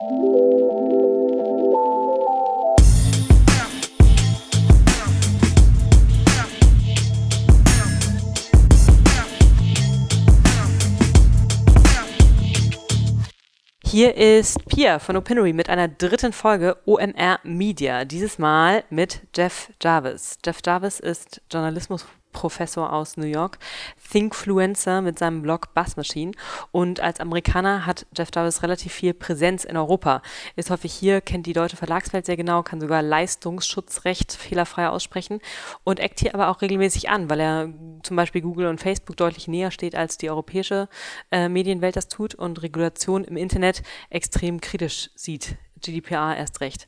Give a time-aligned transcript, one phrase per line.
[0.00, 0.08] Hier
[14.16, 18.06] ist Pia von Opinory mit einer dritten Folge OMR Media.
[18.06, 20.38] Dieses Mal mit Jeff Jarvis.
[20.42, 23.58] Jeff Jarvis ist Journalismus Professor aus New York,
[24.10, 26.32] Thinkfluencer mit seinem Blog Buzz Machine.
[26.72, 30.22] Und als Amerikaner hat Jeff Jarvis relativ viel Präsenz in Europa.
[30.56, 35.40] Ist häufig hier, kennt die deutsche Verlagswelt sehr genau, kann sogar Leistungsschutzrecht fehlerfrei aussprechen
[35.84, 37.68] und eckt hier aber auch regelmäßig an, weil er
[38.02, 40.88] zum Beispiel Google und Facebook deutlich näher steht, als die europäische
[41.30, 45.56] äh, Medienwelt das tut und Regulation im Internet extrem kritisch sieht.
[45.80, 46.86] GDPR erst recht.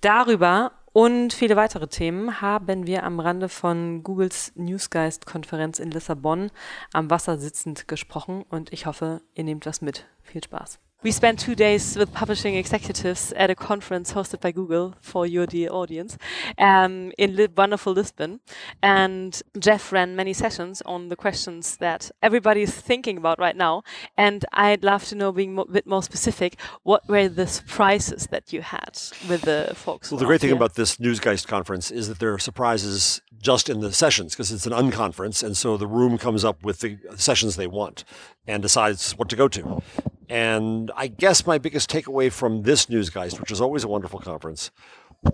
[0.00, 6.50] Darüber und viele weitere Themen haben wir am Rande von Googles Newsgeist-Konferenz in Lissabon
[6.92, 10.04] am Wasser sitzend gesprochen und ich hoffe, ihr nehmt was mit.
[10.22, 10.78] Viel Spaß.
[11.02, 15.46] We spent two days with publishing executives at a conference hosted by Google for your
[15.46, 16.18] dear audience
[16.58, 18.40] um, in li wonderful Lisbon.
[18.82, 23.82] And Jeff ran many sessions on the questions that everybody is thinking about right now.
[24.18, 28.52] And I'd love to know, being a bit more specific, what were the surprises that
[28.52, 30.10] you had with the folks?
[30.10, 30.56] Well, the great thing here?
[30.56, 34.66] about this Newsgeist conference is that there are surprises just in the sessions because it's
[34.66, 35.42] an unconference.
[35.42, 38.04] And so the room comes up with the sessions they want
[38.50, 39.82] and decides what to go to.
[40.28, 44.70] And I guess my biggest takeaway from this Newsgeist, which is always a wonderful conference,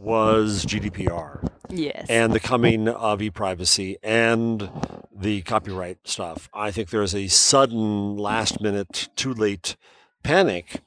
[0.00, 1.46] was GDPR.
[1.68, 2.06] Yes.
[2.08, 4.70] And the coming of e-privacy and
[5.14, 6.48] the copyright stuff.
[6.54, 9.76] I think there is a sudden last minute too late
[10.22, 10.82] panic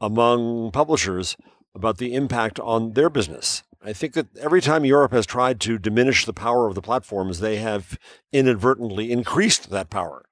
[0.00, 1.36] among publishers
[1.74, 3.62] about the impact on their business.
[3.84, 7.40] I think that every time Europe has tried to diminish the power of the platforms,
[7.40, 7.98] they have
[8.32, 10.24] inadvertently increased that power.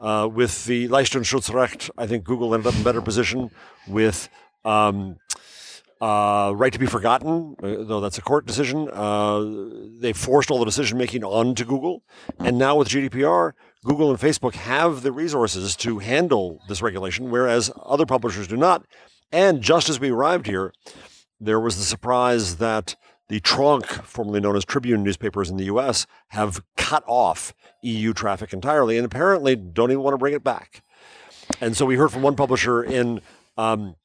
[0.00, 3.50] Uh, with the Leistungsschutzrecht, I think Google ended up in better position
[3.86, 4.28] with
[4.64, 5.16] um,
[6.00, 8.88] uh, right to be forgotten, though that's a court decision.
[8.92, 9.44] Uh,
[10.00, 12.02] they forced all the decision making onto Google.
[12.40, 13.52] And now with GDPR,
[13.84, 18.84] Google and Facebook have the resources to handle this regulation, whereas other publishers do not.
[19.30, 20.72] And just as we arrived here,
[21.40, 22.96] there was the surprise that
[23.28, 28.52] the tronc, formerly known as Tribune newspapers in the US, have cut off EU traffic
[28.52, 30.82] entirely and apparently don't even want to bring it back.
[31.60, 33.20] And so we heard from one publisher in
[33.56, 33.96] um,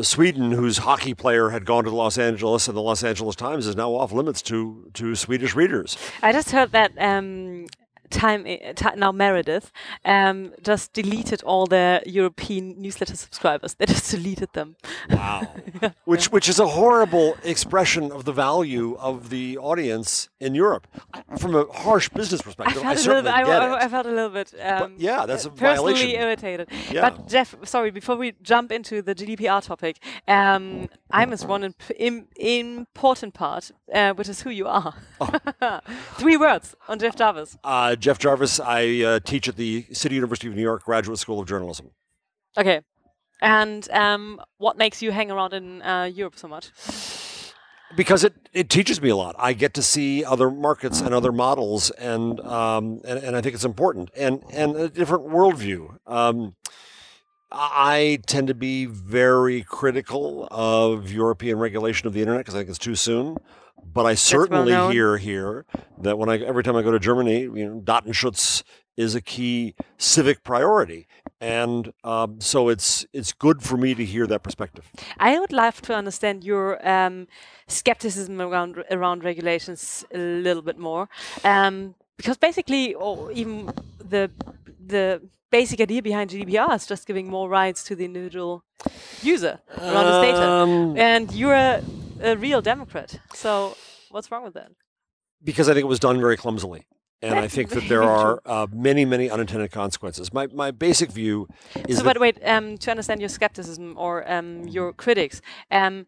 [0.00, 3.76] Sweden whose hockey player had gone to Los Angeles, and the Los Angeles Times is
[3.76, 5.96] now off limits to to Swedish readers.
[6.22, 7.66] I just heard that um,
[8.12, 9.72] time, eh, now Meredith
[10.04, 13.74] um, just deleted all the European newsletter subscribers.
[13.74, 14.76] They just deleted them.
[15.10, 15.48] Wow,
[15.82, 15.90] yeah.
[16.04, 20.86] which which is a horrible expression of the value of the audience in Europe.
[21.38, 23.84] From a harsh business perspective, I, I certainly bit, get I, it.
[23.84, 24.54] I felt a little bit.
[24.60, 26.20] Um, yeah, that's a personally violation.
[26.20, 26.68] irritated.
[26.90, 27.10] Yeah.
[27.10, 29.98] But Jeff, sorry, before we jump into the GDPR topic,
[30.28, 32.26] um, I missed one imp Im
[32.92, 34.94] important part, uh, which is who you are.
[35.20, 35.80] Oh.
[36.14, 37.56] Three words on Jeff Jarvis.
[37.64, 38.58] Uh, Jeff Jarvis.
[38.60, 41.90] I uh, teach at the City University of New York Graduate School of Journalism.
[42.58, 42.80] Okay.
[43.40, 46.70] And um, what makes you hang around in uh, Europe so much?
[47.96, 49.36] Because it, it teaches me a lot.
[49.38, 53.54] I get to see other markets and other models, and um, and, and I think
[53.54, 55.98] it's important, and and a different worldview.
[56.06, 56.56] Um,
[57.50, 62.70] I tend to be very critical of European regulation of the internet because I think
[62.70, 63.36] it's too soon.
[63.84, 65.66] But I certainly well hear here
[65.98, 68.62] that when I every time I go to Germany, you know, Datenschutz
[68.96, 71.06] is a key civic priority,
[71.40, 74.84] and um, so it's it's good for me to hear that perspective.
[75.18, 77.26] I would love to understand your um,
[77.68, 81.08] skepticism around around regulations a little bit more,
[81.44, 84.30] um, because basically, or even the
[84.86, 85.20] the
[85.50, 88.64] basic idea behind GDPR is just giving more rights to the individual
[89.22, 91.80] user around his data, Um, and you're
[92.22, 93.18] a, real Democrat.
[93.34, 93.76] So
[94.10, 94.72] what's wrong with that?
[95.44, 96.86] because I think it was done very clumsily.
[97.20, 100.32] And I think that there are uh, many, many unintended consequences.
[100.32, 101.46] My, my basic view
[101.88, 105.40] is so, but wait, um, to understand your skepticism or um, your critics,
[105.70, 106.06] um,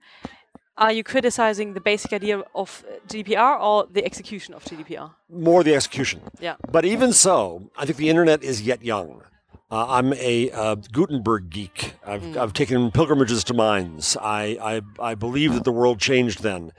[0.77, 5.15] are you criticizing the basic idea of GDPR or the execution of GDPR?
[5.31, 6.21] more the execution.
[6.41, 6.57] Yeah.
[6.73, 9.23] But even so, I think the internet is yet young.
[9.71, 11.95] Uh, I'm a uh, Gutenberg geek.
[12.07, 12.37] I've, Mm.
[12.37, 14.17] I've taken pilgrimages to Mainz.
[14.21, 14.59] I,
[15.01, 16.73] I, I believe that the world changed then.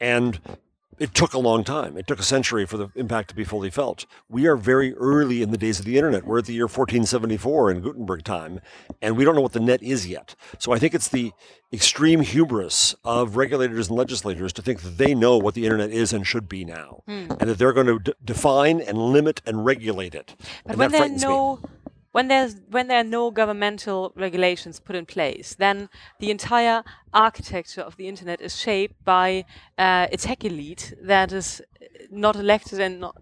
[0.00, 0.38] And
[0.98, 1.96] it took a long time.
[1.98, 4.06] It took a century for the impact to be fully felt.
[4.30, 6.24] We are very early in the days of the internet.
[6.26, 8.60] We're at the year 1474 in Gutenberg time,
[9.02, 10.34] and we don't know what the net is yet.
[10.58, 11.32] So I think it's the
[11.72, 16.12] extreme hubris of regulators and legislators to think that they know what the internet is
[16.14, 20.14] and should be now, and that they're going to d- define and limit and regulate
[20.14, 20.34] it.
[20.64, 21.28] But and when frightens me.
[22.16, 26.82] When there's when there are no governmental regulations put in place, then the entire
[27.12, 29.44] architecture of the internet is shaped by
[29.76, 31.60] uh, a tech elite that is
[32.10, 33.16] not elected and not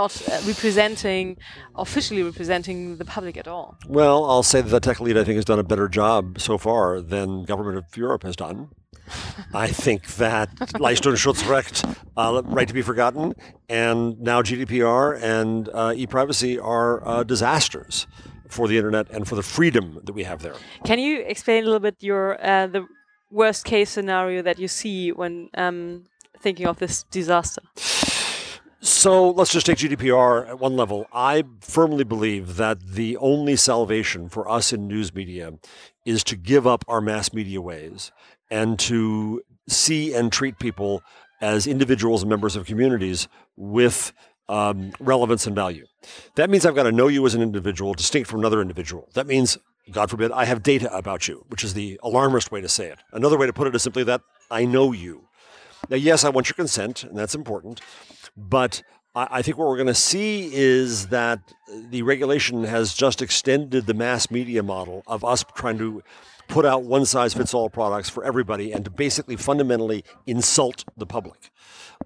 [0.00, 1.36] not uh, representing,
[1.76, 3.76] officially representing the public at all.
[3.86, 6.58] Well, I'll say that the tech elite, I think, has done a better job so
[6.58, 8.70] far than government of Europe has done.
[9.54, 10.48] I think that
[10.84, 11.76] Leistung Schutzrecht,
[12.16, 13.34] uh, right to be forgotten,
[13.68, 18.06] and now GDPR and uh, e-privacy are uh, disasters
[18.52, 20.54] for the internet and for the freedom that we have there.
[20.84, 22.86] Can you explain a little bit your uh, the
[23.30, 26.04] worst case scenario that you see when um,
[26.38, 27.62] thinking of this disaster?
[28.84, 31.06] So let's just take GDPR at one level.
[31.12, 35.52] I firmly believe that the only salvation for us in news media
[36.04, 38.10] is to give up our mass media ways
[38.50, 41.02] and to see and treat people
[41.40, 44.12] as individuals and members of communities with
[44.48, 45.86] um, relevance and value.
[46.34, 49.08] That means I've got to know you as an individual, distinct from another individual.
[49.14, 49.58] That means,
[49.90, 52.98] God forbid, I have data about you, which is the alarmist way to say it.
[53.12, 55.28] Another way to put it is simply that I know you.
[55.88, 57.80] Now, yes, I want your consent, and that's important.
[58.36, 58.82] But
[59.14, 61.52] I think what we're going to see is that
[61.90, 66.02] the regulation has just extended the mass media model of us trying to
[66.48, 71.06] put out one size fits all products for everybody and to basically fundamentally insult the
[71.06, 71.50] public.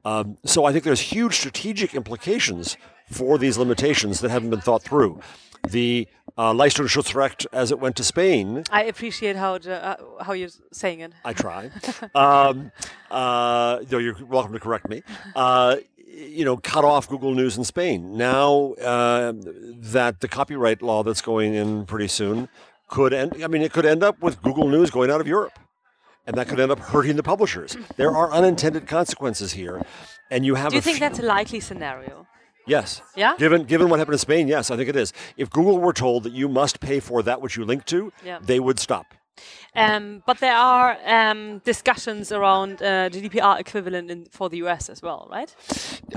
[0.06, 2.76] Um, so I think there's huge strategic implications
[3.10, 5.20] for these limitations that haven't been thought through.
[5.68, 6.06] The
[6.38, 8.62] uh, Leistungsschutzrecht as it went to Spain.
[8.70, 11.12] I appreciate how uh, how you're saying it.
[11.24, 11.70] I try.
[12.14, 12.70] um,
[13.10, 15.02] uh, you're welcome to correct me.
[15.34, 15.76] Uh,
[16.06, 18.16] you know, cut off Google News in Spain.
[18.16, 22.48] Now uh, that the copyright law that's going in pretty soon
[22.86, 25.58] could end, I mean, it could end up with Google News going out of Europe.
[26.26, 27.76] And that could end up hurting the publishers.
[27.96, 29.82] There are unintended consequences here.
[30.30, 32.26] And you have Do you think that's a likely scenario?
[32.66, 33.00] Yes.
[33.14, 33.36] Yeah.
[33.38, 35.12] Given given what happened in Spain, yes, I think it is.
[35.36, 38.38] If Google were told that you must pay for that which you link to, yeah.
[38.42, 39.14] they would stop.
[39.74, 45.02] Um, but there are um, discussions around uh, GDPR equivalent in, for the US as
[45.02, 45.54] well, right?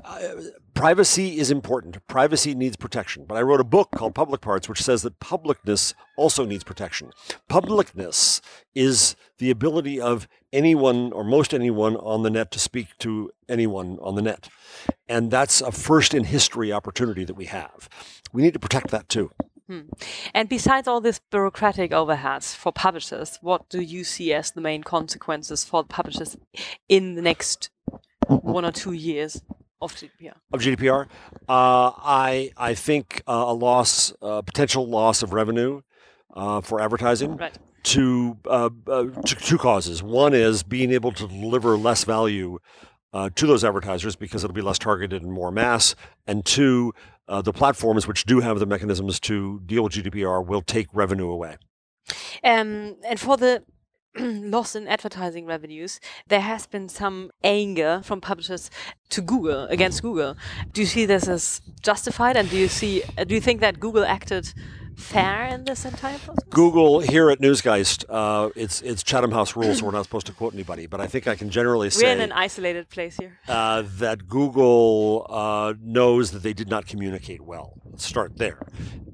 [0.03, 0.35] Uh,
[0.73, 2.05] privacy is important.
[2.07, 3.25] Privacy needs protection.
[3.27, 7.11] But I wrote a book called Public Parts, which says that publicness also needs protection.
[7.49, 8.39] Publicness
[8.73, 13.97] is the ability of anyone or most anyone on the net to speak to anyone
[14.01, 14.49] on the net.
[15.07, 17.89] And that's a first in history opportunity that we have.
[18.31, 19.31] We need to protect that too.
[19.69, 19.81] Hmm.
[20.33, 24.81] And besides all this bureaucratic overheads for publishers, what do you see as the main
[24.81, 26.35] consequences for publishers
[26.87, 27.69] in the next
[28.27, 29.43] one or two years
[29.79, 30.33] of GDPR?
[30.51, 31.05] Of GDPR,
[31.47, 35.81] uh, I I think uh, a loss, uh, potential loss of revenue
[36.33, 37.37] uh, for advertising.
[37.37, 37.55] Right.
[37.83, 40.03] To, uh, uh, to two causes.
[40.03, 42.59] One is being able to deliver less value
[43.13, 45.95] uh, to those advertisers because it'll be less targeted and more mass.
[46.27, 46.93] And two,
[47.27, 51.29] uh, the platforms which do have the mechanisms to deal with GDPR will take revenue
[51.29, 51.57] away.
[52.43, 53.63] Um, and for the
[54.19, 58.71] loss in advertising revenues, there has been some anger from publishers
[59.09, 60.35] to Google against Google.
[60.73, 63.03] Do you see this as justified, and do you see?
[63.27, 64.53] Do you think that Google acted
[64.99, 66.43] fair in this entire process?
[66.49, 70.33] Google here at Newsgeist, uh, it's it's Chatham House rules, so we're not supposed to
[70.33, 70.87] quote anybody.
[70.87, 73.39] But I think I can generally say we're in an isolated place here.
[73.47, 77.73] Uh, that Google uh, knows that they did not communicate well.
[77.85, 78.59] Let's start there.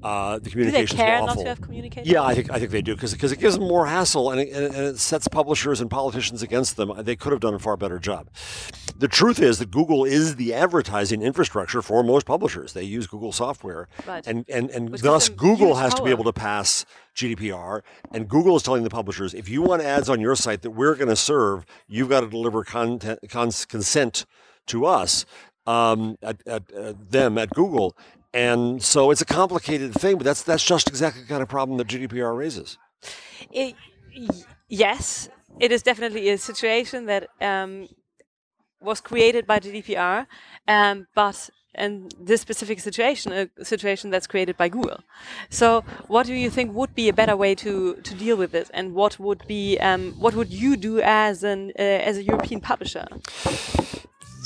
[0.02, 2.10] Uh, the communications do they care not to have communicated?
[2.10, 4.40] Yeah, I think I think they do because because it gives them more hassle and
[4.40, 6.92] it, and it sets publishers and politicians against them.
[6.98, 8.28] They could have done a far better job.
[8.98, 12.72] The truth is that Google is the advertising infrastructure for most publishers.
[12.72, 14.26] They use Google software, right.
[14.26, 15.98] and and and thus Google has power.
[15.98, 17.82] to be able to pass GDPR.
[18.12, 20.94] And Google is telling the publishers, if you want ads on your site that we're
[20.94, 24.24] going to serve, you've got to deliver content, cons- consent
[24.66, 25.26] to us,
[25.66, 27.96] um, at, at, at them at Google.
[28.32, 31.78] And so it's a complicated thing, but that's that's just exactly the kind of problem
[31.78, 32.78] that GDPR raises.
[33.50, 33.74] It,
[34.68, 37.88] yes, it is definitely a situation that um,
[38.80, 40.26] was created by GDPR,
[40.68, 45.00] um, but in this specific situation, a situation that's created by Google.
[45.50, 48.70] So, what do you think would be a better way to to deal with this,
[48.70, 52.60] and what would be um, what would you do as an uh, as a European
[52.60, 53.06] publisher?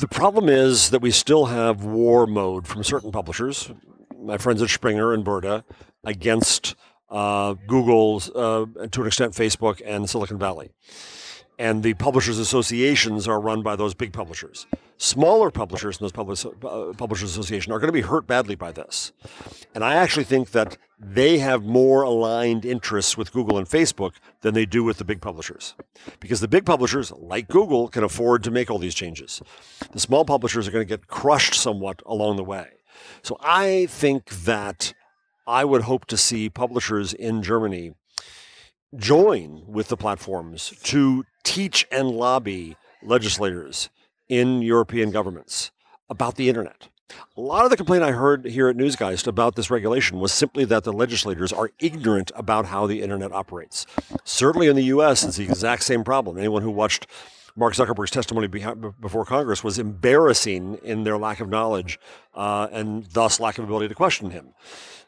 [0.00, 3.70] The problem is that we still have war mode from certain publishers,
[4.18, 5.62] my friends at Springer and Burda,
[6.04, 6.75] against
[7.10, 10.70] uh, Google's, uh, to an extent, Facebook and Silicon Valley
[11.61, 14.67] and the publishers associations are run by those big publishers.
[14.97, 18.73] Smaller publishers in those publish, uh, publishers association are going to be hurt badly by
[18.73, 19.12] this.
[19.75, 24.55] And I actually think that they have more aligned interests with Google and Facebook than
[24.55, 25.75] they do with the big publishers.
[26.19, 29.43] Because the big publishers, like Google, can afford to make all these changes.
[29.93, 32.69] The small publishers are going to get crushed somewhat along the way.
[33.21, 34.95] So I think that
[35.47, 37.93] I would hope to see publishers in Germany
[38.97, 43.90] join with the platforms to teach and lobby legislators
[44.28, 45.70] in European governments
[46.09, 46.88] about the internet.
[47.37, 50.64] A lot of the complaint I heard here at Newsgeist about this regulation was simply
[50.66, 53.87] that the legislators are ignorant about how the internet operates.
[54.25, 56.38] Certainly in the US, it's the exact same problem.
[56.38, 57.06] Anyone who watched
[57.56, 61.99] Mark Zuckerberg's testimony before Congress was embarrassing in their lack of knowledge
[62.35, 64.54] uh, and thus lack of ability to question him.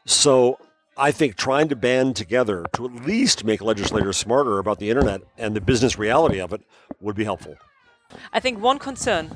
[0.05, 0.59] So
[0.97, 5.21] I think trying to band together to at least make legislators smarter about the internet
[5.37, 6.61] and the business reality of it
[6.99, 7.57] would be helpful.
[8.31, 9.35] I think one concern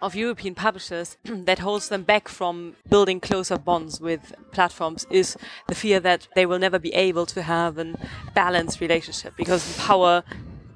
[0.00, 5.74] of European publishers that holds them back from building closer bonds with platforms is the
[5.74, 7.94] fear that they will never be able to have a
[8.34, 10.22] balanced relationship because power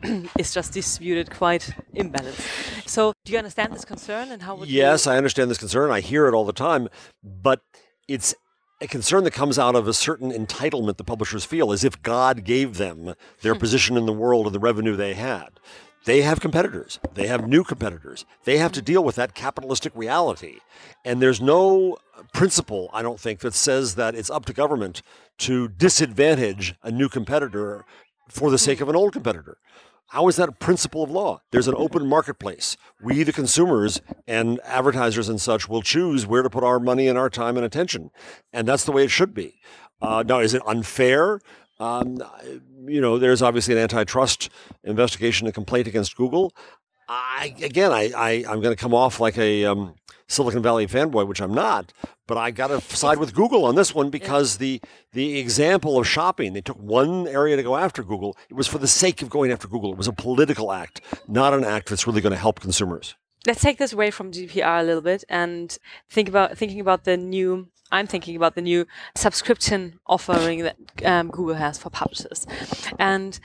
[0.39, 2.89] is just distributed quite imbalanced.
[2.89, 4.57] So, do you understand this concern and how?
[4.57, 5.91] Would yes, I understand this concern.
[5.91, 6.89] I hear it all the time,
[7.23, 7.61] but
[8.09, 8.35] it's
[8.81, 12.45] a concern that comes out of a certain entitlement the publishers feel, as if God
[12.45, 13.61] gave them their hmm.
[13.61, 15.49] position in the world and the revenue they had.
[16.07, 16.99] They have competitors.
[17.13, 18.25] They have new competitors.
[18.45, 20.61] They have to deal with that capitalistic reality.
[21.05, 21.99] And there's no
[22.33, 25.03] principle, I don't think, that says that it's up to government
[25.39, 27.85] to disadvantage a new competitor
[28.29, 29.59] for the sake of an old competitor.
[30.11, 31.41] How is that a principle of law?
[31.53, 32.77] There's an open marketplace.
[33.01, 37.17] We, the consumers and advertisers and such, will choose where to put our money and
[37.17, 38.11] our time and attention.
[38.53, 39.61] And that's the way it should be.
[40.03, 41.39] Uh, now, is it unfair?
[41.79, 42.19] Um,
[42.87, 44.51] you know, there's obviously an antitrust
[44.83, 46.57] investigation, a complaint against Google.
[47.09, 49.95] I, again, I, I, am going to come off like a um,
[50.27, 51.93] Silicon Valley fanboy, which I'm not,
[52.31, 54.81] but I got to side with Google on this one because the
[55.13, 58.37] the example of shopping, they took one area to go after Google.
[58.49, 59.91] It was for the sake of going after Google.
[59.91, 63.17] It was a political act, not an act that's really going to help consumers.
[63.47, 65.77] Let's take this away from GDPR a little bit and
[66.09, 67.69] think about thinking about the new.
[67.93, 72.47] I'm thinking about the new subscription offering that um, Google has for publishers,
[73.01, 73.41] and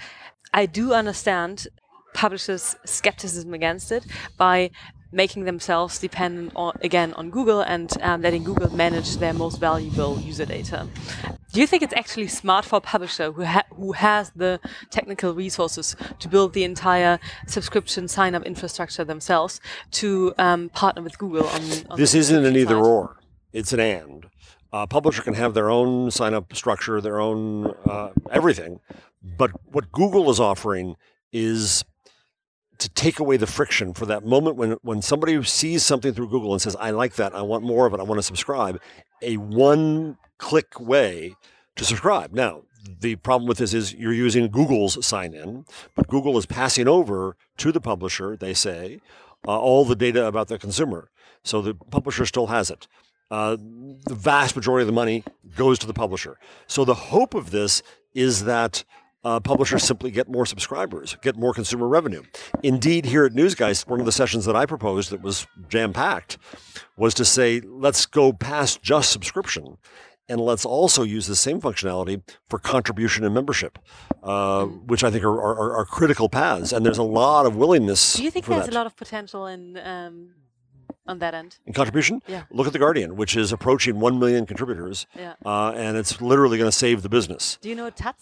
[0.53, 1.67] I do understand
[2.13, 4.05] publishers' skepticism against it
[4.37, 4.69] by
[5.11, 10.19] making themselves dependent on, again on Google and um, letting Google manage their most valuable
[10.19, 10.87] user data.
[11.53, 14.59] Do you think it's actually smart for a publisher who ha who has the
[14.89, 21.47] technical resources to build the entire subscription sign-up infrastructure themselves to um, partner with Google
[21.47, 21.61] on?
[21.89, 23.17] on this isn't an either or;
[23.53, 24.25] it's an and.
[24.73, 28.81] A publisher can have their own sign-up structure, their own uh, everything,
[29.23, 30.97] but what Google is offering
[31.31, 31.85] is
[32.79, 36.53] to take away the friction for that moment when when somebody sees something through Google
[36.53, 37.33] and says, "I like that.
[37.35, 37.99] I want more of it.
[37.99, 38.79] I want to subscribe."
[39.21, 41.35] A one-click way
[41.75, 42.33] to subscribe.
[42.33, 42.63] Now,
[42.99, 45.65] the problem with this is you're using Google's sign-in,
[45.95, 48.35] but Google is passing over to the publisher.
[48.35, 48.99] They say
[49.47, 51.09] uh, all the data about the consumer,
[51.43, 52.87] so the publisher still has it.
[53.31, 53.57] Uh,
[54.05, 55.23] the vast majority of the money
[55.55, 56.37] goes to the publisher.
[56.67, 57.81] So the hope of this
[58.13, 58.83] is that
[59.25, 62.21] uh, publishers simply get more subscribers, get more consumer revenue.
[62.61, 66.37] Indeed, here at Newsgeist, one of the sessions that I proposed that was jam packed
[66.95, 69.77] was to say, let's go past just subscription
[70.29, 73.79] and let's also use the same functionality for contribution and membership,
[74.23, 76.71] uh, which I think are, are, are, critical paths.
[76.71, 78.15] And there's a lot of willingness.
[78.15, 78.73] Do you think there's that.
[78.73, 80.31] a lot of potential in um,
[81.05, 81.59] on that end?
[81.67, 82.21] In contribution?
[82.27, 82.43] Yeah.
[82.49, 85.05] Look at The Guardian, which is approaching 1 million contributors.
[85.15, 85.33] Yeah.
[85.45, 87.59] Uh, and it's literally going to save the business.
[87.61, 88.13] Do you know Taz?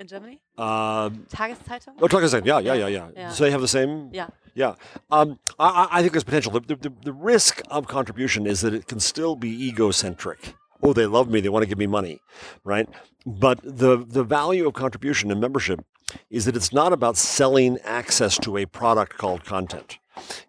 [0.00, 0.40] In Germany?
[0.58, 1.94] Uh, Tageszeitung?
[2.00, 2.46] Oh, Tageszeitung.
[2.46, 3.30] Yeah, yeah, yeah, yeah, yeah.
[3.30, 4.10] So they have the same.
[4.12, 4.28] Yeah.
[4.54, 4.74] Yeah.
[5.10, 6.52] Um, I, I, think there's potential.
[6.52, 10.54] The, the, the risk of contribution is that it can still be egocentric.
[10.82, 11.40] Oh, they love me.
[11.40, 12.20] They want to give me money,
[12.64, 12.88] right?
[13.26, 15.84] But the the value of contribution and membership
[16.30, 19.98] is that it's not about selling access to a product called content.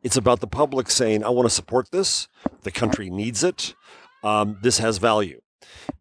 [0.04, 2.30] It's about the public saying, "I want to support this.
[2.64, 3.76] The country needs it.
[4.24, 5.42] Um, this has value."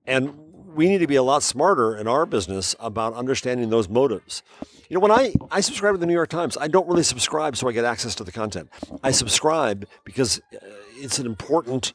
[0.07, 4.43] And we need to be a lot smarter in our business about understanding those motives.
[4.89, 7.57] You know, when I, I subscribe to the New York Times, I don't really subscribe
[7.57, 8.69] so I get access to the content.
[9.05, 10.59] I subscribe because uh,
[10.97, 11.93] it's an important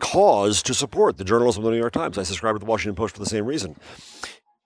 [0.00, 2.18] cause to support the journalism of the New York Times.
[2.18, 3.76] I subscribe to the Washington Post for the same reason.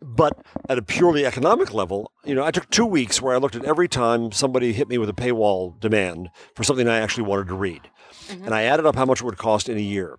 [0.00, 0.38] But
[0.68, 3.64] at a purely economic level, you know, I took two weeks where I looked at
[3.64, 7.54] every time somebody hit me with a paywall demand for something I actually wanted to
[7.54, 7.90] read.
[8.28, 8.44] Mm-hmm.
[8.44, 10.18] And I added up how much it would cost in a year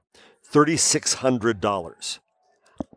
[0.52, 2.20] $3,600.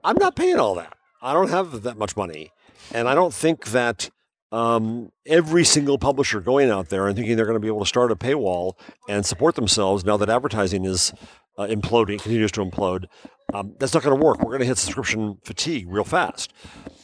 [0.05, 0.95] I'm not paying all that.
[1.21, 2.51] I don't have that much money.
[2.93, 4.11] And I don't think that
[4.51, 7.87] um, every single publisher going out there and thinking they're going to be able to
[7.87, 8.75] start a paywall
[9.09, 11.13] and support themselves now that advertising is
[11.59, 13.07] uh, imploding, continues to implode,
[13.53, 14.39] um, that's not going to work.
[14.39, 16.53] We're going to hit subscription fatigue real fast.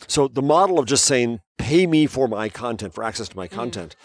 [0.06, 3.48] So the model of just saying, pay me for my content, for access to my
[3.48, 3.52] mm.
[3.52, 3.96] content,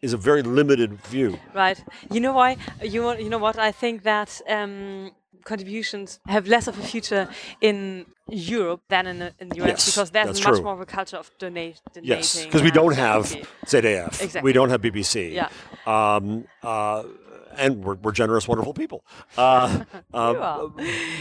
[0.00, 1.38] is a very limited view.
[1.54, 1.82] Right.
[2.10, 2.56] You know why?
[2.82, 3.58] You, you know what?
[3.58, 4.40] I think that.
[4.48, 5.10] Um,
[5.48, 7.28] contributions have less of a future
[7.60, 10.62] in Europe than in the, in the US Yes, because there's much true.
[10.62, 12.16] more of a culture of donate, donating.
[12.16, 13.48] Yes, because we don't have charity.
[13.66, 14.22] ZDF.
[14.22, 14.42] Exactly.
[14.42, 15.14] We don't have BBC.
[15.32, 15.48] Yeah.
[15.86, 17.04] Um, uh,
[17.56, 19.04] and we're, we're generous, wonderful people.
[19.36, 20.70] Uh, uh, You are.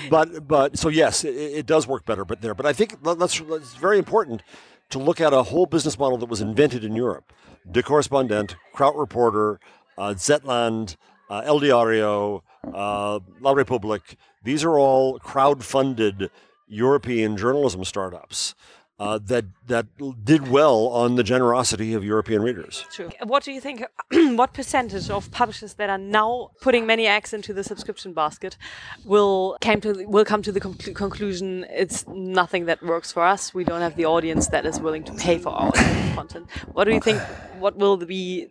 [0.09, 2.25] but but so yes, it, it does work better.
[2.25, 4.43] But there, but I think that's, let's, very important
[4.89, 7.33] to look at a whole business model that was invented in Europe:
[7.69, 9.59] De Correspondent, Kraut Reporter,
[9.97, 10.97] uh, Zetland,
[11.29, 12.43] uh, El Diario,
[12.73, 14.17] uh, La Republique.
[14.43, 16.29] These are all crowd-funded
[16.67, 18.55] European journalism startups
[18.99, 19.85] uh, that that
[20.23, 22.83] did well on the generosity of European readers.
[22.91, 23.09] True.
[23.23, 23.83] What do you think?
[24.11, 28.57] what percentage of publishers that are now putting many eggs into the subscription basket
[29.05, 33.53] will came to will come to the conclu- conclusion it's nothing that works for us.
[33.53, 35.71] We don't have the audience that is willing to pay for our
[36.15, 36.47] content.
[36.73, 37.21] What do you think?
[37.59, 38.47] What will be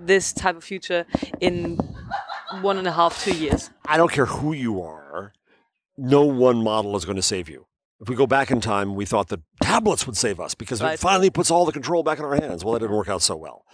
[0.00, 1.06] this type of future
[1.40, 1.78] in
[2.60, 3.70] one and a half, two years?
[3.86, 5.32] I don't care who you are,
[5.96, 7.66] no one model is going to save you.
[8.00, 11.00] If we go back in time, we thought that tablets would save us because it
[11.00, 12.64] finally puts all the control back in our hands.
[12.64, 13.64] Well, that didn't work out so well.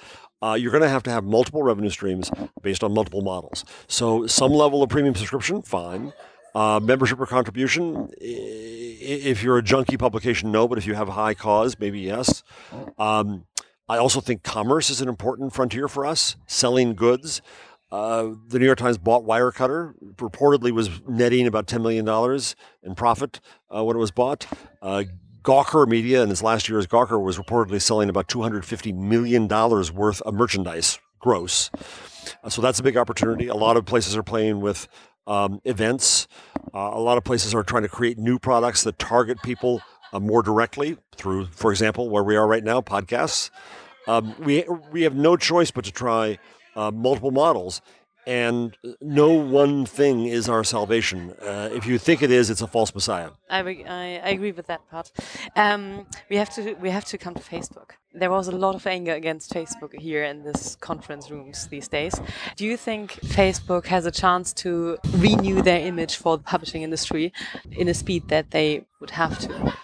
[0.42, 2.30] Uh, you're going to have to have multiple revenue streams
[2.62, 3.66] based on multiple models.
[3.86, 6.14] So, some level of premium subscription, fine.
[6.54, 11.12] Uh, membership or contribution, if you're a junky publication, no, but if you have a
[11.12, 12.44] high cause, maybe yes.
[12.96, 13.46] Um,
[13.88, 17.42] I also think commerce is an important frontier for us, selling goods.
[17.94, 19.94] Uh, the New York Times bought Wirecutter.
[20.16, 23.38] Reportedly, was netting about ten million dollars in profit
[23.72, 24.48] uh, when it was bought.
[24.82, 25.04] Uh,
[25.44, 28.92] Gawker Media, in its last year as Gawker, was reportedly selling about two hundred fifty
[28.92, 31.70] million dollars worth of merchandise gross.
[32.42, 33.46] Uh, so that's a big opportunity.
[33.46, 34.88] A lot of places are playing with
[35.28, 36.26] um, events.
[36.74, 39.80] Uh, a lot of places are trying to create new products that target people
[40.12, 43.50] more directly through, for example, where we are right now, podcasts.
[44.08, 46.38] Um, we we have no choice but to try
[46.76, 47.80] uh, multiple models,
[48.26, 51.32] and no one thing is our salvation.
[51.42, 53.30] Uh, if you think it is, it's a false messiah.
[53.50, 55.12] I, I, I agree with that part.
[55.56, 57.90] Um, we have to we have to come to Facebook.
[58.16, 62.14] There was a lot of anger against Facebook here in this conference rooms these days.
[62.56, 67.32] Do you think Facebook has a chance to renew their image for the publishing industry
[67.72, 69.74] in a speed that they would have to?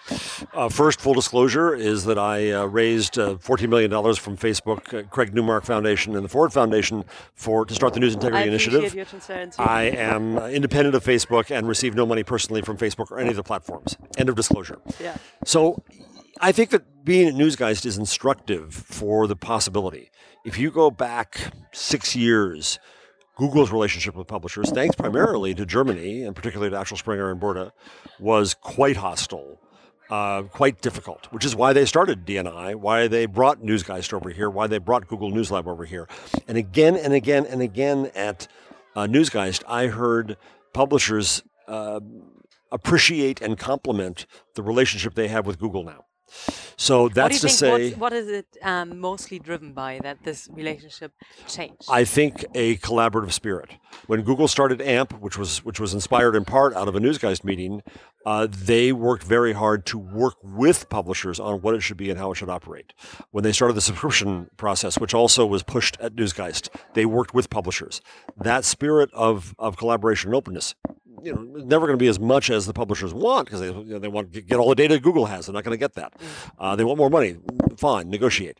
[0.53, 5.07] Uh, first, full disclosure is that I uh, raised uh, $14 million from Facebook, uh,
[5.07, 8.93] Craig Newmark Foundation, and the Ford Foundation for to start the News Integrity I Initiative.
[8.93, 9.05] your.
[9.57, 13.29] I am uh, independent of Facebook and receive no money personally from Facebook or any
[13.29, 13.95] of the platforms.
[14.17, 14.81] End of disclosure.
[14.99, 15.15] yeah.
[15.45, 15.81] So
[16.41, 20.11] I think that being at Newsgeist is instructive for the possibility.
[20.43, 22.77] If you go back six years,
[23.37, 27.71] Google's relationship with publishers, thanks primarily to Germany and particularly to Axel Springer and Burda,
[28.19, 29.61] was quite hostile.
[30.11, 34.49] Uh, quite difficult, which is why they started DNI, why they brought Newsgeist over here,
[34.49, 36.05] why they brought Google News Lab over here.
[36.49, 38.49] And again and again and again at
[38.93, 40.35] uh, Newsgeist, I heard
[40.73, 42.01] publishers uh,
[42.73, 46.03] appreciate and compliment the relationship they have with Google now.
[46.77, 51.13] So that's to say, what is it um, mostly driven by that this relationship
[51.47, 51.83] changed?
[51.89, 53.71] I think a collaborative spirit.
[54.07, 57.43] When Google started AMP, which was which was inspired in part out of a Newsgeist
[57.43, 57.83] meeting,
[58.25, 62.17] uh, they worked very hard to work with publishers on what it should be and
[62.17, 62.93] how it should operate.
[63.31, 67.49] When they started the subscription process, which also was pushed at Newsgeist, they worked with
[67.49, 68.01] publishers.
[68.37, 70.75] That spirit of of collaboration and openness.
[71.23, 73.83] You know, never going to be as much as the publishers want because they, you
[73.85, 75.45] know, they want to get all the data Google has.
[75.45, 76.13] They're not going to get that.
[76.57, 77.37] Uh, they want more money.
[77.77, 78.59] Fine, negotiate.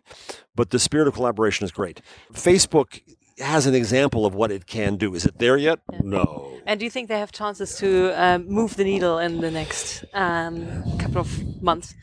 [0.56, 2.02] But the spirit of collaboration is great.
[2.34, 3.02] Facebook
[3.40, 5.16] has an example of what it can do.
[5.16, 5.80] Is it there yet?
[6.04, 6.60] No.
[6.68, 10.06] And do you think they have chances to um, move the needle in the next
[10.14, 11.96] um, couple of months?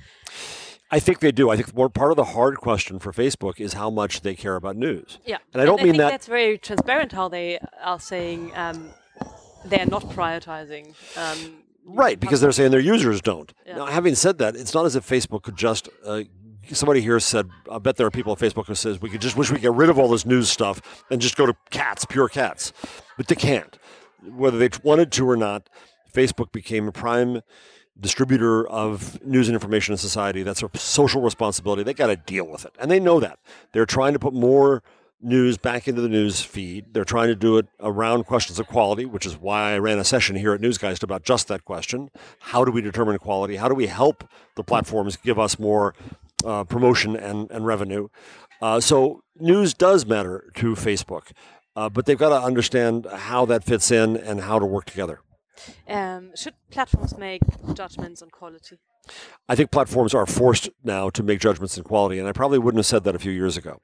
[0.90, 1.50] I think they do.
[1.50, 4.74] I think part of the hard question for Facebook is how much they care about
[4.76, 5.18] news.
[5.26, 8.52] Yeah, And I don't I mean think that- that's very transparent how they are saying
[8.56, 8.88] um,
[9.64, 10.94] they are not prioritizing.
[11.16, 13.50] Um, Right, because they're saying their users don't.
[13.66, 13.76] Yeah.
[13.76, 15.88] Now, having said that, it's not as if Facebook could just.
[16.04, 16.24] Uh,
[16.70, 19.38] somebody here said, "I bet there are people at Facebook who says we could just
[19.38, 22.04] wish we could get rid of all this news stuff and just go to cats,
[22.04, 22.74] pure cats,"
[23.16, 23.78] but they can't.
[24.22, 25.70] Whether they wanted to or not,
[26.12, 27.40] Facebook became a prime
[27.98, 30.42] distributor of news and information in society.
[30.42, 31.84] That's a social responsibility.
[31.84, 33.38] They got to deal with it, and they know that.
[33.72, 34.82] They're trying to put more
[35.20, 36.92] news back into the news feed.
[36.92, 40.04] They're trying to do it around questions of quality, which is why I ran a
[40.04, 42.10] session here at Newsgeist about just that question.
[42.40, 43.56] How do we determine quality?
[43.56, 45.94] How do we help the platforms give us more
[46.44, 48.08] uh, promotion and, and revenue?
[48.60, 51.32] Uh, so news does matter to Facebook,
[51.76, 55.20] uh, but they've got to understand how that fits in and how to work together.
[55.88, 57.42] Um, should platforms make
[57.74, 58.78] judgments on quality?
[59.48, 62.78] I think platforms are forced now to make judgments in quality, and I probably wouldn't
[62.78, 63.80] have said that a few years ago.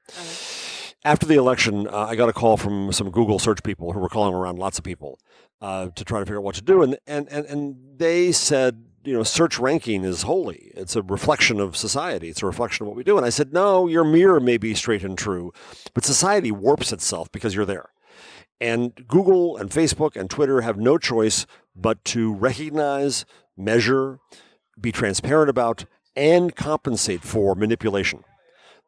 [1.05, 4.09] After the election, uh, I got a call from some Google search people who were
[4.09, 5.19] calling around lots of people
[5.61, 8.83] uh, to try to figure out what to do, and and and and they said,
[9.03, 10.71] you know, search ranking is holy.
[10.75, 12.29] It's a reflection of society.
[12.29, 13.17] It's a reflection of what we do.
[13.17, 15.53] And I said, no, your mirror may be straight and true,
[15.93, 17.91] but society warps itself because you're there.
[18.59, 24.19] And Google and Facebook and Twitter have no choice but to recognize, measure,
[24.79, 28.23] be transparent about, and compensate for manipulation.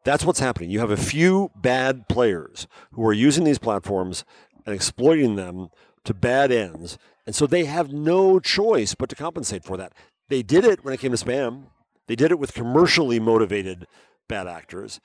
[0.04, 0.70] That's what's happening.
[0.70, 4.24] You have a few bad players who are using these platforms
[4.64, 5.68] and exploiting them
[6.04, 6.98] to bad ends.
[7.26, 9.92] And so they have no choice but to compensate for that.
[10.28, 11.64] They did it when it came to spam.
[12.06, 13.86] They did it with commercially motivated
[14.28, 15.00] bad actors.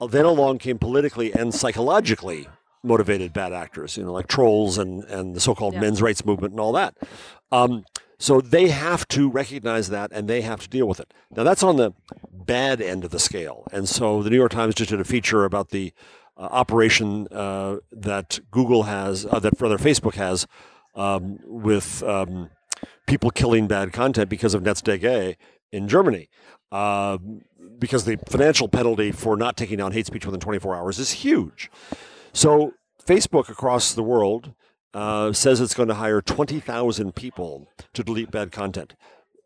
[0.00, 2.48] Then along came politically and psychologically
[2.82, 5.80] motivated bad actors, you know, like trolls and, and the so-called yeah.
[5.80, 6.96] men's rights movement and all that.
[7.50, 7.84] Um,
[8.18, 11.14] so they have to recognize that and they have to deal with it.
[11.30, 11.92] Now that's on the
[12.32, 13.66] bad end of the scale.
[13.72, 15.92] And so the New York Times just did a feature about the
[16.36, 20.46] uh, operation uh, that Google has, uh, that rather Facebook has,
[20.94, 22.50] um, with um,
[23.06, 25.36] people killing bad content because of NetzDG
[25.72, 26.28] in Germany.
[26.72, 27.42] Um,
[27.78, 31.70] because the financial penalty for not taking down hate speech within 24 hours is huge.
[32.32, 34.52] So Facebook across the world
[34.94, 38.94] uh, says it's going to hire 20,000 people to delete bad content.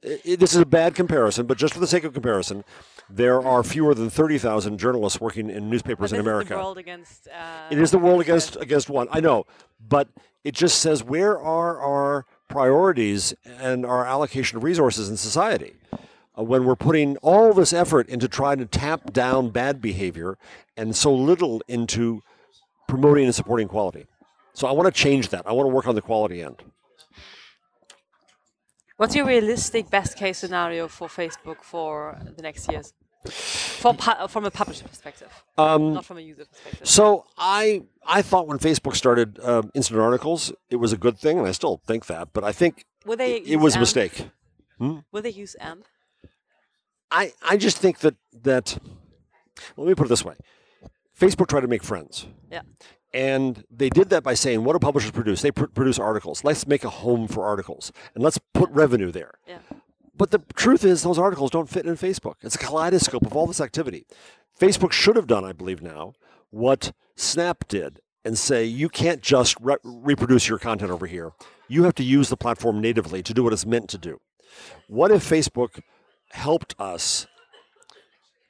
[0.03, 2.65] It, it, this is a bad comparison, but just for the sake of comparison,
[3.09, 6.57] there are fewer than 30,000 journalists working in newspapers in America.
[6.57, 9.07] world against, uh, it is the world against against one.
[9.11, 9.47] I know,
[9.87, 10.09] but
[10.45, 15.75] it just says where are our priorities and our allocation of resources in society
[16.39, 20.37] uh, when we're putting all this effort into trying to tamp down bad behavior
[20.77, 22.23] and so little into
[22.89, 24.07] promoting and supporting quality.
[24.55, 25.47] So I want to change that.
[25.47, 26.63] I want to work on the quality end.
[28.97, 32.93] What's your realistic best case scenario for Facebook for the next years?
[33.29, 33.95] For
[34.29, 36.87] from a publisher perspective, um, not from a user perspective.
[36.87, 41.39] So I I thought when Facebook started uh, instant articles, it was a good thing,
[41.39, 42.33] and I still think that.
[42.33, 43.79] But I think it, it was AMP?
[43.79, 44.29] a mistake.
[44.79, 44.99] Hmm?
[45.13, 45.85] Will they use AMP?
[47.13, 48.79] I I just think that that.
[49.77, 50.35] Let me put it this way:
[51.19, 52.27] Facebook tried to make friends.
[52.51, 52.63] Yeah.
[53.15, 55.43] And they did that by saying, what do publishers produce?
[55.43, 56.45] They pr- produce articles.
[56.45, 59.35] Let's make a home for articles and let's put revenue there.
[59.47, 59.59] Yeah.
[60.17, 62.35] But the truth is, those articles don't fit in Facebook.
[62.43, 64.07] It's a kaleidoscope of all this activity.
[64.59, 66.15] Facebook should have done, I believe now,
[66.51, 71.33] what Snap did and say, you can't just re- reproduce your content over here.
[71.69, 74.21] You have to use the platform natively to do what it's meant to do.
[74.87, 75.81] What if Facebook
[76.31, 77.27] helped us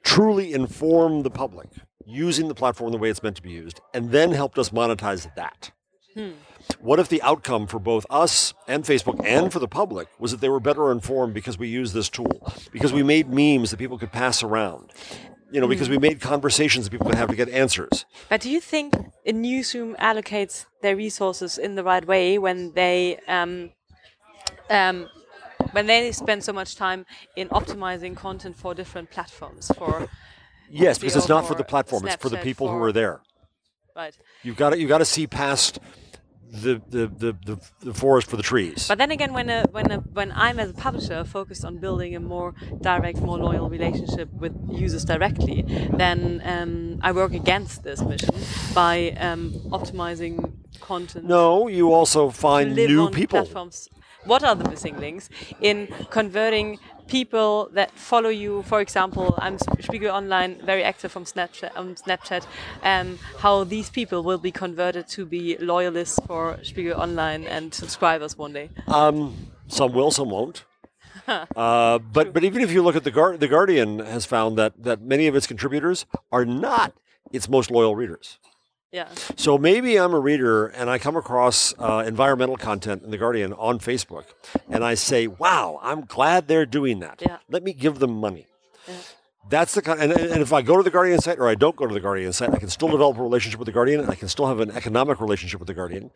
[0.03, 1.69] truly inform the public
[2.05, 5.33] using the platform the way it's meant to be used, and then helped us monetize
[5.35, 5.71] that.
[6.13, 6.31] Hmm.
[6.79, 10.41] What if the outcome for both us and Facebook and for the public was that
[10.41, 13.97] they were better informed because we used this tool, because we made memes that people
[13.97, 14.91] could pass around,
[15.51, 16.03] you know, because we hmm.
[16.03, 18.05] made conversations that people could have to get answers.
[18.29, 18.93] But do you think
[19.25, 23.71] a newsroom allocates their resources in the right way when they um,
[24.69, 25.07] um,
[25.71, 30.07] when they spend so much time in optimizing content for different platforms for
[30.73, 33.21] Yes, because it's not for the platform; it's for the people for, who are there.
[33.95, 34.17] Right.
[34.41, 35.79] You've got to you got to see past
[36.53, 38.87] the, the, the, the, the forest for the trees.
[38.87, 42.15] But then again, when a, when a, when I'm as a publisher focused on building
[42.15, 48.01] a more direct, more loyal relationship with users directly, then um, I work against this
[48.01, 48.35] mission
[48.73, 51.25] by um, optimizing content.
[51.25, 53.41] No, you also find new people.
[53.41, 53.89] Platforms.
[54.25, 58.63] What are the missing links in converting people that follow you.
[58.63, 61.71] For example, I'm Spiegel Online, very active from Snapchat.
[61.75, 62.45] Um, Snapchat
[62.83, 68.37] um, how these people will be converted to be loyalists for Spiegel Online and subscribers
[68.37, 68.69] one day.
[68.87, 70.65] Um, some will, some won't.
[71.27, 74.73] uh, but but even if you look at the Guard, the Guardian has found that
[74.83, 76.93] that many of its contributors are not
[77.31, 78.39] its most loyal readers.
[78.93, 79.09] Yeah.
[79.35, 83.51] So maybe I'm a reader and I come across uh, environmental content in The Guardian
[83.53, 84.25] on Facebook
[84.69, 87.19] and I say, wow, I'm glad they're doing that.
[87.19, 87.39] Yeah.
[87.49, 88.45] Let me give them money.
[88.87, 88.93] Yeah.
[89.49, 91.75] That's the kind, and, and if I go to the Guardian site or I don't
[91.75, 94.09] go to the Guardian site, I can still develop a relationship with the Guardian and
[94.11, 96.11] I can still have an economic relationship with the Guardian.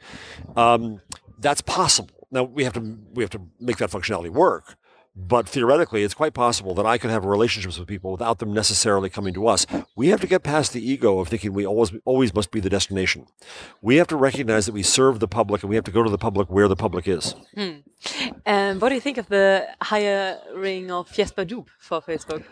[0.56, 1.02] Um,
[1.40, 2.28] that's possible.
[2.30, 4.78] Now we have to we have to make that functionality work.
[5.20, 9.10] But theoretically, it's quite possible that I could have relationships with people without them necessarily
[9.10, 9.66] coming to us.
[9.96, 12.70] We have to get past the ego of thinking we always always must be the
[12.70, 13.26] destination.
[13.82, 16.10] We have to recognize that we serve the public and we have to go to
[16.12, 17.34] the public where the public is.
[17.56, 17.78] Hmm.
[18.46, 22.44] And what do you think of the hiring of Jesper Doub for Facebook?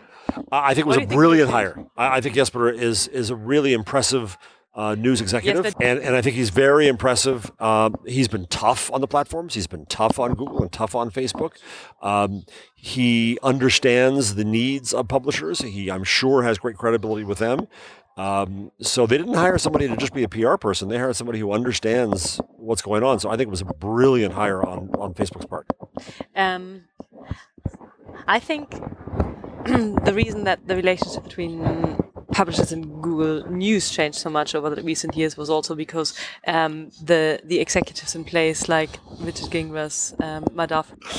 [0.51, 1.85] I think it was a brilliant hire.
[1.95, 4.39] I think Jesper is is a really impressive
[4.75, 7.49] uh, news executive, yes, and, and I think he's very impressive.
[7.61, 9.53] Um, he's been tough on the platforms.
[9.53, 11.53] He's been tough on Google and tough on Facebook.
[12.01, 12.43] Um,
[12.75, 15.59] he understands the needs of publishers.
[15.59, 17.67] He, I'm sure, has great credibility with them.
[18.17, 20.87] Um, so they didn't hire somebody to just be a PR person.
[20.87, 23.19] They hired somebody who understands what's going on.
[23.19, 25.67] So I think it was a brilliant hire on, on Facebook's part.
[26.35, 26.85] Um,
[28.27, 28.71] I think
[29.65, 31.97] the reason that the relationship between
[32.35, 36.13] publishers in Google News changed so much over the recent years was also because
[36.45, 38.89] um, the the executives in place, like
[39.21, 40.43] Richard Gingras, um,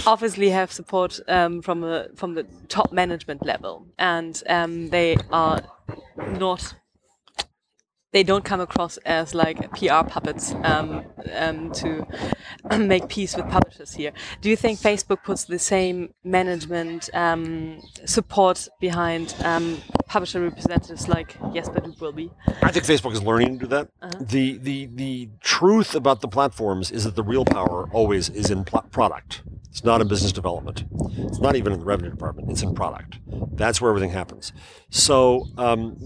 [0.06, 5.62] obviously have support um, from a, from the top management level, and um, they are
[6.38, 6.74] not
[8.12, 12.06] they don't come across as like PR puppets um, um, to
[12.78, 14.12] make peace with publishers here.
[14.42, 21.36] Do you think Facebook puts the same management um, support behind um, publisher representatives like
[21.52, 22.30] Jesper Doub will be?
[22.62, 23.88] I think Facebook is learning to do that.
[24.02, 24.26] Uh -huh.
[24.26, 28.64] The, the, the truth about the platforms is that the real power always is in
[28.64, 29.42] product.
[29.70, 30.84] It's not in business development.
[31.28, 32.50] It's not even in the revenue department.
[32.50, 33.18] It's in product.
[33.56, 34.52] That's where everything happens.
[34.88, 35.96] So um,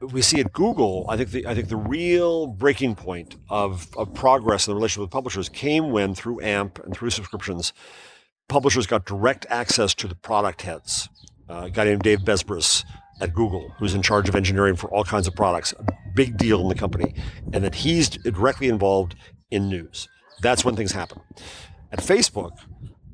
[0.00, 4.12] we see at Google, I think the I think the real breaking point of, of
[4.12, 7.72] progress in the relationship with publishers came when through AMP and through subscriptions,
[8.48, 11.08] publishers got direct access to the product heads.
[11.48, 12.84] Uh, a guy named Dave Besbris
[13.20, 16.60] at Google, who's in charge of engineering for all kinds of products, a big deal
[16.60, 17.14] in the company,
[17.52, 19.14] and that he's directly involved
[19.50, 20.08] in news.
[20.42, 21.20] That's when things happen.
[21.92, 22.58] At Facebook,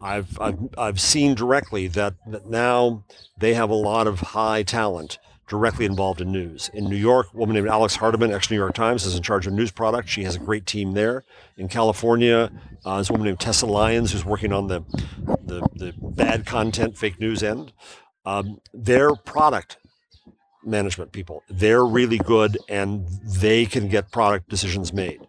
[0.01, 3.05] I've, I've, I've seen directly that, that now
[3.38, 6.71] they have a lot of high talent directly involved in news.
[6.73, 9.47] In New York, a woman named Alex Hardiman, ex New York Times, is in charge
[9.47, 10.09] of news product.
[10.09, 11.25] She has a great team there.
[11.57, 12.51] In California,
[12.85, 14.81] uh, there's a woman named Tessa Lyons who's working on the,
[15.45, 17.73] the, the bad content, fake news end.
[18.25, 19.77] Um, their product
[20.64, 25.20] management people, they're really good and they can get product decisions made.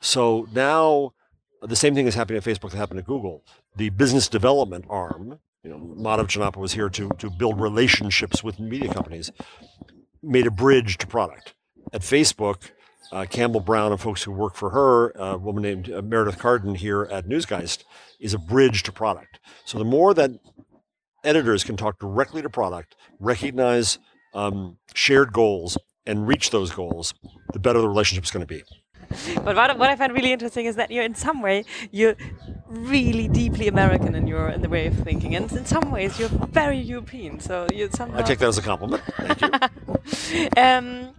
[0.00, 1.14] So now
[1.62, 3.42] the same thing is happening at Facebook that happened at Google.
[3.76, 8.60] The business development arm you know, Madhav Chinnappa was here to, to build relationships with
[8.60, 9.32] media companies,
[10.22, 11.54] made a bridge to product.
[11.92, 12.70] At Facebook,
[13.10, 16.74] uh, Campbell Brown and folks who work for her, a woman named uh, Meredith Carden
[16.74, 17.84] here at Newsgeist,
[18.20, 19.40] is a bridge to product.
[19.64, 20.32] So the more that
[21.24, 23.98] editors can talk directly to product, recognize
[24.34, 27.14] um, shared goals, and reach those goals,
[27.52, 28.62] the better the relationship is going to be.
[29.36, 32.16] But what, what I find really interesting is that you're in some way you're
[32.66, 36.28] really deeply American in your in the way of thinking, and in some ways you're
[36.28, 37.40] very European.
[37.40, 38.18] So you somehow.
[38.18, 39.02] I take that as a compliment.
[39.16, 40.48] Thank you.
[40.62, 41.14] um,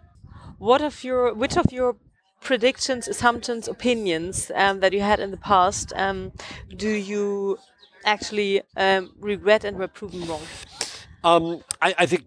[0.57, 1.95] what of your which of your
[2.41, 6.31] predictions, assumptions, opinions um, that you had in the past um,
[6.75, 7.57] do you
[8.03, 10.41] actually um, regret and were proven wrong?
[11.23, 12.25] Um, I, I think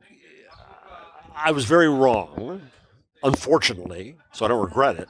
[1.41, 2.63] I was very wrong,
[3.23, 4.17] unfortunately.
[4.33, 5.09] So I don't regret it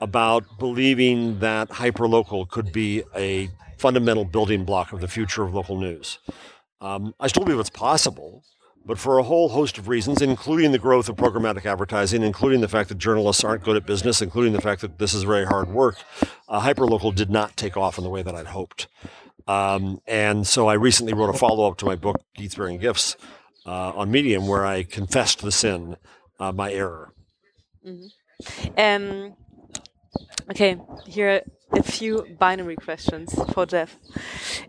[0.00, 5.78] about believing that hyperlocal could be a fundamental building block of the future of local
[5.78, 6.18] news.
[6.80, 8.42] Um, I still believe it's possible,
[8.84, 12.68] but for a whole host of reasons, including the growth of programmatic advertising, including the
[12.68, 15.68] fact that journalists aren't good at business, including the fact that this is very hard
[15.68, 15.96] work,
[16.48, 18.88] uh, hyperlocal did not take off in the way that I'd hoped.
[19.46, 23.16] Um, and so I recently wrote a follow up to my book, Geeks Bearing Gifts,
[23.66, 25.96] uh, on Medium, where I confessed the sin,
[26.38, 27.12] uh, my error.
[27.84, 28.78] Mm-hmm.
[28.78, 29.36] Um,
[30.50, 30.76] Okay,
[31.06, 33.98] here are a few binary questions for Jeff.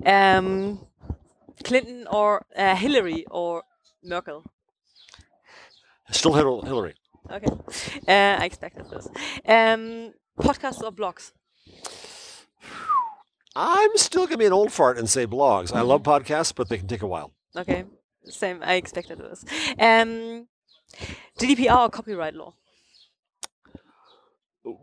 [0.04, 0.88] Um,
[1.64, 3.64] Clinton or uh, Hillary or
[4.04, 4.44] Merkel?
[6.10, 6.96] Still Hillary.
[7.32, 7.48] Okay,
[8.08, 9.08] uh, I expected this.
[9.46, 11.32] Um, podcasts or blogs?
[13.56, 15.74] I'm still gonna be an old fart and say blogs.
[15.76, 17.34] I love podcasts, but they can take a while.
[17.56, 17.86] Okay,
[18.32, 18.60] same.
[18.64, 19.46] I expected this.
[19.80, 20.48] Um,
[21.40, 22.54] GDPR or copyright law?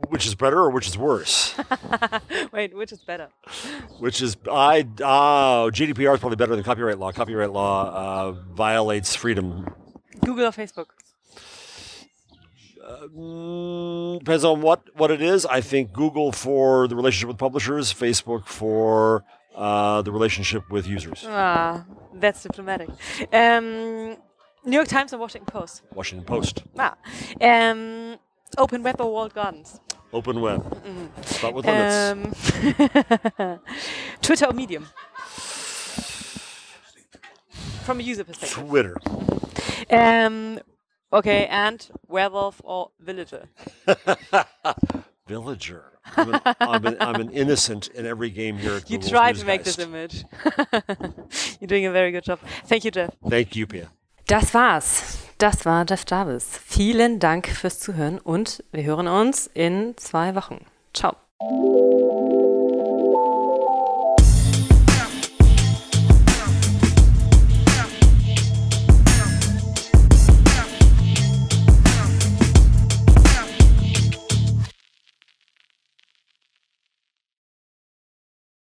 [0.08, 1.54] Which is better or which is worse?
[2.52, 3.28] Wait, which is better?
[3.98, 7.12] Which is I oh GDPR is probably better than copyright law.
[7.12, 9.66] Copyright law uh, violates freedom.
[10.24, 10.86] Google or Facebook?
[12.82, 15.44] Uh, mm, depends on what what it is.
[15.44, 19.24] I think Google for the relationship with publishers, Facebook for
[19.54, 21.24] uh, the relationship with users.
[21.26, 22.88] Ah, that's diplomatic.
[23.32, 24.16] Um,
[24.64, 25.82] New York Times or Washington Post?
[25.94, 26.64] Washington Post.
[26.78, 26.96] Ah,
[27.40, 28.16] um,
[28.56, 29.80] Open web or walled gardens?
[30.12, 30.62] Open web.
[30.84, 31.08] Mm.
[31.42, 31.96] But with limits.
[33.44, 33.58] Um,
[34.22, 34.86] Twitter or Medium?
[37.84, 38.64] From a user perspective.
[38.66, 38.96] Twitter.
[39.90, 40.60] Um,
[41.12, 43.48] okay, and werewolf or villager?
[45.26, 45.93] villager.
[46.16, 49.36] I'm an, I'm, an, I'm an, innocent in every game here at You Google's tried
[49.36, 50.24] to make this image.
[51.60, 52.38] You're doing a very good job.
[52.66, 53.10] Thank you, Jeff.
[53.28, 53.88] Thank you, Pia.
[54.26, 55.18] Das war's.
[55.38, 56.60] Das war Jeff Jarvis.
[56.64, 60.64] Vielen Dank fürs Zuhören und wir hören uns in zwei Wochen.
[60.92, 61.16] Ciao.